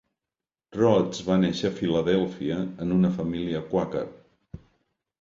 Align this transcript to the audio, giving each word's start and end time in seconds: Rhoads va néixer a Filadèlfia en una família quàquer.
Rhoads 0.79 1.19
va 1.27 1.37
néixer 1.43 1.69
a 1.71 1.75
Filadèlfia 1.83 2.59
en 2.87 2.99
una 2.99 3.15
família 3.21 3.65
quàquer. 3.73 4.07